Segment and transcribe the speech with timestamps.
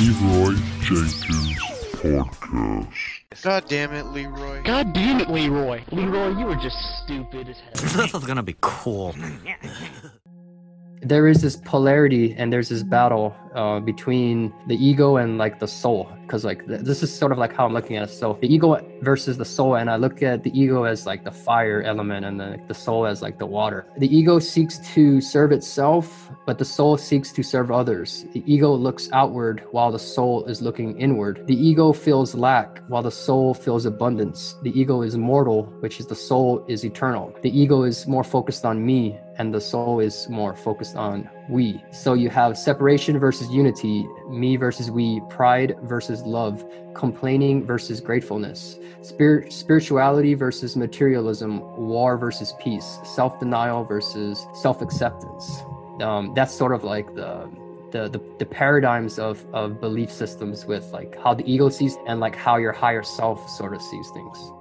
[0.00, 1.58] Leroy Jenkins
[1.92, 2.86] Podcast.
[3.42, 4.62] God damn it, Leroy.
[4.62, 5.82] God damn it, Leroy.
[5.92, 7.72] Leroy, you are just stupid as hell.
[8.06, 9.14] this is gonna be cool.
[11.02, 15.68] there is this polarity and there's this battle uh, between the ego and like the
[15.68, 16.10] soul.
[16.22, 18.12] Because like th- this is sort of like how i'm looking at it.
[18.12, 21.32] So the ego versus the soul and i look at the ego as like the
[21.32, 23.86] fire element and the, the soul as like the water.
[23.98, 28.24] The ego seeks to serve itself but the soul seeks to serve others.
[28.32, 31.46] The ego looks outward while the soul is looking inward.
[31.46, 34.56] The ego feels lack while the soul feels abundance.
[34.62, 37.34] The ego is mortal which is the soul is eternal.
[37.42, 41.82] The ego is more focused on me and the soul is more focused on we.
[41.92, 46.64] So you have separation versus unity, me versus we, pride versus love,
[46.94, 55.62] complaining versus gratefulness, spirit spirituality versus materialism, war versus peace, self-denial versus self-acceptance.
[56.00, 57.50] Um, that's sort of like the
[57.90, 62.20] the, the, the paradigms of, of belief systems with like how the ego sees and
[62.20, 64.52] like how your higher self sort of sees things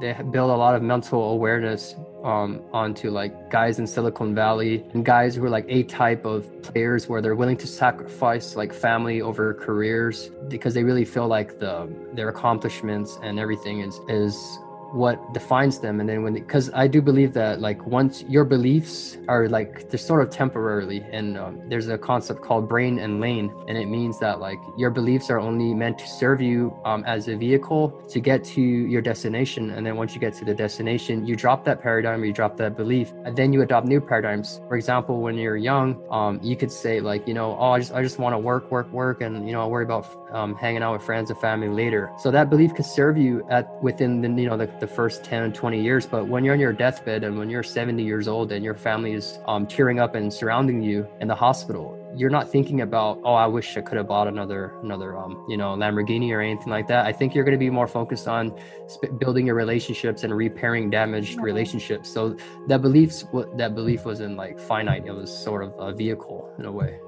[0.00, 5.04] they build a lot of mental awareness um, onto like guys in Silicon Valley and
[5.04, 9.20] guys who are like a type of players where they're willing to sacrifice like family
[9.20, 14.58] over careers because they really feel like the their accomplishments and everything is is
[14.92, 16.00] what defines them.
[16.00, 19.98] And then when because i do believe that like once your beliefs are like they're
[19.98, 24.18] sort of temporarily and um, there's a concept called brain and lane and it means
[24.18, 28.20] that like your beliefs are only meant to serve you um, as a vehicle to
[28.20, 29.70] get to your destination.
[29.70, 32.56] And then once you get to the destination you drop that paradigm or you drop
[32.58, 34.60] that belief and then you adopt new paradigms.
[34.68, 37.92] For example when you're young um, you could say like you know oh i just
[37.92, 40.82] i just want to work work work and you know i'll worry about um, hanging
[40.82, 42.10] out with friends and family later.
[42.18, 45.52] So that belief could serve you at within the you know the the first 10
[45.52, 48.64] 20 years but when you're on your deathbed and when you're 70 years old and
[48.64, 52.80] your family is um, tearing up and surrounding you in the hospital you're not thinking
[52.80, 56.40] about oh i wish i could have bought another another um, you know lamborghini or
[56.40, 57.06] anything like that.
[57.06, 58.56] I think you're going to be more focused on
[58.88, 62.08] sp- building your relationships and repairing damaged relationships.
[62.08, 62.36] So
[62.68, 63.24] that beliefs
[63.56, 65.06] that belief wasn't like finite.
[65.06, 66.98] It was sort of a vehicle in a way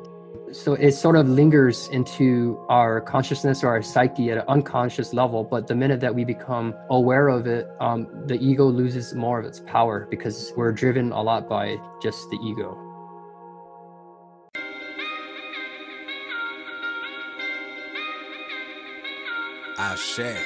[0.53, 5.45] so it sort of lingers into our consciousness or our psyche at an unconscious level
[5.45, 9.45] but the minute that we become aware of it um, the ego loses more of
[9.45, 12.79] its power because we're driven a lot by just the ego
[19.77, 20.39] I share.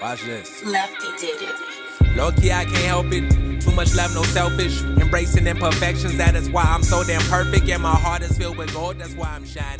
[0.00, 0.64] Watch this.
[0.64, 1.85] Lefty did it.
[2.16, 3.60] Low key, I can't help it.
[3.60, 4.80] Too much love, no selfish.
[4.80, 7.68] Embracing imperfections, that is why I'm so damn perfect.
[7.68, 9.76] And my heart is filled with gold, that's why I'm shining.